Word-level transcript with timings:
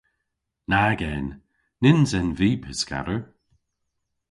Nag 0.71 0.99
en. 1.13 1.27
Nyns 1.81 2.11
en 2.19 2.29
vy 2.39 2.49
pyskador. 2.63 3.21